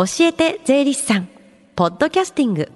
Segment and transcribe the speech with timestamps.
[0.00, 1.28] 教えて税理士さん。
[1.76, 2.72] ポッドキャスティング。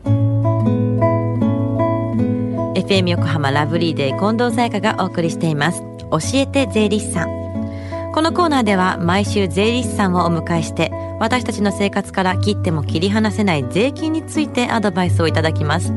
[2.78, 5.80] FM 横浜ラブリーデー近藤沙耶香がお送りしています。
[6.10, 8.12] 教えて税理士さん。
[8.12, 15.94] このコーナーでは毎週税理士さんをお迎えして私たちの生活から切っても切り離せない税金についてアドバイスをいただきます。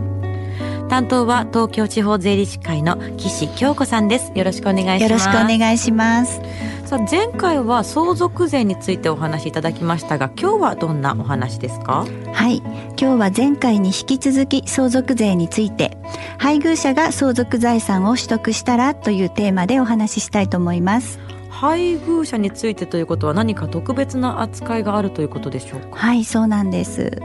[0.87, 4.31] 担当は東京地方税理士会の岸京子さんです。
[4.33, 5.03] よろしくお願いします。
[5.03, 6.39] よろしくお願いします。
[6.87, 12.05] さあ前回は相続税についてお話しいただきましたが今日はどんなお話ですか？
[12.31, 12.59] はい。
[12.59, 15.97] 今日は前回に引き続き相続税について
[16.37, 21.19] 配偶者が相続財産を取得したらというテーマでお話ししたいと思います。
[21.59, 25.97] 配偶者についてということは何か特別な扱いがあるということでしょうか？
[25.97, 27.19] はいそうなんです。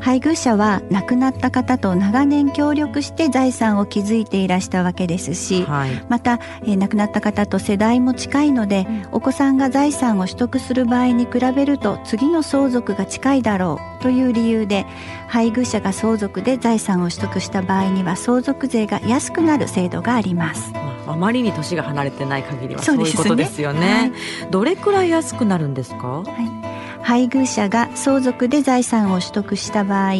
[0.00, 14.84] 配偶者は亡くなった方と長年協力して財産を築いていらしたわけですし、はい、また、えー、亡くなった方と世代も近いので、うん、お子さんが財産を取得する場合に比べると次の相続が近いだろうという理由で
[15.28, 20.74] 配偶者が相続で財産を取得した場合には相続税が安くなる制度があります。
[21.08, 24.12] あまりに年が離れてない限りはそういうことですよね。
[24.40, 30.12] はい、どれくらい安くなるんですか、はい、配偶者が相続で財産を取得した場合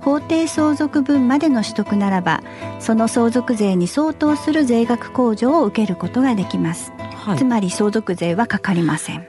[0.00, 2.42] 法定相続分までの取得ならば
[2.78, 6.92] その相続税に相当する税額控除を受けることができます、
[7.24, 9.26] はい、つまり相続税はかかりません。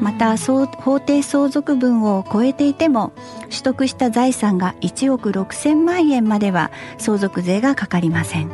[0.00, 3.12] また法定相続分を超えていても
[3.50, 8.50] 取得した財産が1億6千万円までは相続税がかかりません。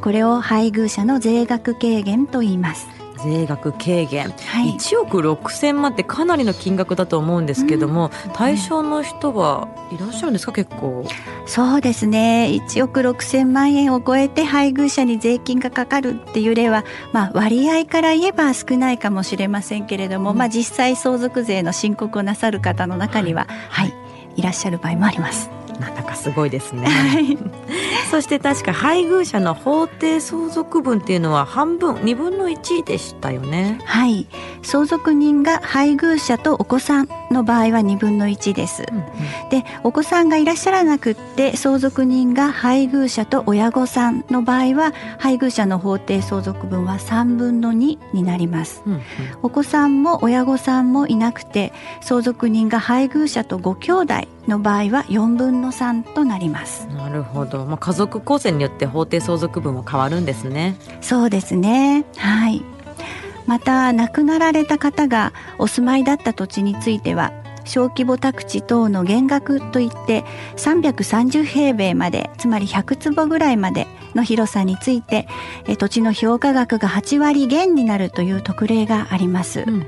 [0.00, 2.86] これを配偶者の税額軽減と言います。
[3.24, 11.06] 税額軽減、はい、1億6千万ってかなりの金額だと思うんですけども、うん、対象の人はいらっしゃるんですか結構。
[11.46, 12.48] そうですね。
[12.50, 23.94] 1億6千万円を超えて配偶者に税金がかかるっていう例は、まあ、割合から言えば少ないかもしれませんけれども、うん、まあ、実際相続税の申告をなさる方の中には、はい、は
[24.36, 25.50] い、いらっしゃる場合もあります。
[25.80, 26.88] なんだかすごいですね。
[28.10, 33.80] そして確か配偶者の法定相続分っていうのは半分2分の1でしたよね。
[33.84, 34.26] はい。
[34.62, 38.86] 相続人が配偶者とお子さんの場合は2分の1です。
[38.90, 39.04] うんうん、
[39.50, 48.82] でお子さんがいらっしゃらなくって相続人が配偶者と親御さんの場合は配偶者の法定相続分は3分の2になります。
[48.86, 49.00] うんうん、
[49.42, 54.14] お子さんも親御さんもいなくて相続人が配偶者とご兄弟
[54.48, 56.86] の場合は4分の3となります。
[56.88, 57.64] なるほど。
[57.64, 60.76] まあ、家族構成によって法定相続分も変わるんですね。
[61.00, 62.04] そうですね。
[62.16, 62.62] はい。
[63.46, 67.32] また亡くなられた方がお住まいだった土地については
[67.64, 70.24] 小規模宅地等の減額といって
[70.56, 75.26] 330平米までつまり100坪ぐらいまでの広さについて
[75.78, 79.64] 土地の評価額が8割減になるという特例があります。
[79.66, 79.80] うんうん、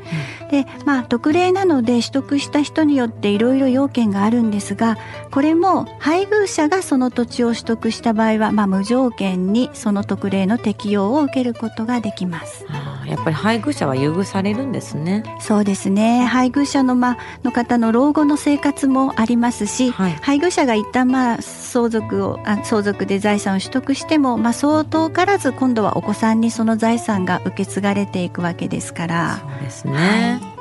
[0.51, 4.99] でまあ特例なので取得した人によっていろいろ要件があるんですが
[5.31, 12.67] これも配偶者がその土地を取得した場合は、まあ、無条件にその特例の適用を受けることができます。
[13.09, 15.23] やっぱり配偶者は優遇されるんですね。
[15.41, 16.25] そうですね。
[16.25, 29.39] 配偶者のまの方の老後の生活もありますし、はい、配偶者が一旦まあ相続をあ相続で財産を取得してもまあ相当からず今度はお子さんにその財産が受け継がれていくわけですから。
[29.41, 30.39] そうですね。
[30.41, 30.57] はい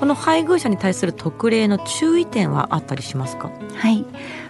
[0.00, 3.50] この配偶者に対する特例の注意点はあったりしますか？
[3.74, 4.06] はい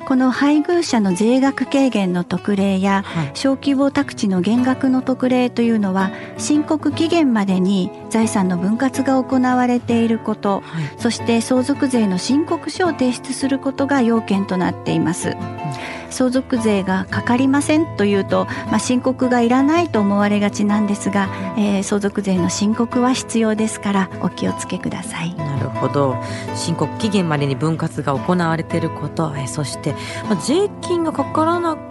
[0.08, 15.36] この配偶者の税額軽減の特例や、はい、小規模宅地の減額の特例というのは申告期限までに財産の分割が行われていること、はい、そして相続税の申告書を提出することが要件となっています。
[16.10, 25.34] 相続税がかかりませんというと、まあ、申告がいらないと思われがちなんですが、えー、相続税の申告は必要ですからお気をつけください。
[25.34, 26.16] なるほど
[26.54, 29.92] 申告期限までに分割が行われていること、えー、そして、
[30.24, 31.87] まあ、税金がかからなく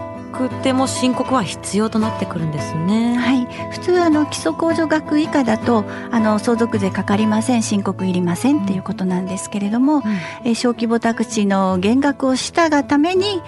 [0.61, 3.15] ても申告は必要となってくるんですね。
[3.17, 10.03] はい、普通あの基礎控除額以下だとあの相続税かかりません、申告いりませんっていうことなんですけれども、うん、
[10.49, 13.41] え小規模宅地の減額をしたがために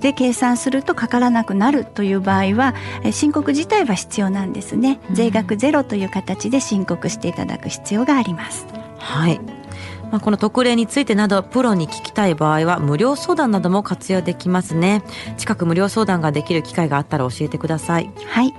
[0.00, 2.74] で計算するとかからなくなるという場合は
[3.12, 5.00] 申告自体は必要なんですね。
[5.12, 8.66] 税額ゼロという形で申告していただく必要があります。
[8.98, 9.61] はい。
[10.12, 15.02] まあ、この特例についてなどプロに聞きたい場合は無料相談なども活用できますね。
[15.38, 18.10] 近く無料相談ができる機会があったら教えてください。
[18.26, 18.52] はい。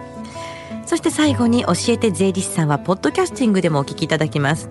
[0.84, 4.68] そして最後に教えて税理士さんはポッドキャスティングでもお聞きいただきます。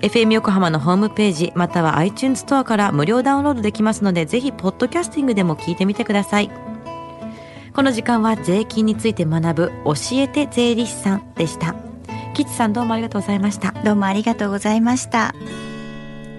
[0.00, 6.50] FM 横浜のホームページまたは iTunes ストアから無料ダウンロードできますのでぜひポッドキャスティングでも聞いてみてください。
[7.74, 11.74] この時間は税金について学ぶ教えて税理士さんでした。
[12.34, 13.72] 吉さんどうもありがとうございました。
[13.84, 15.34] どうもありがとうございました。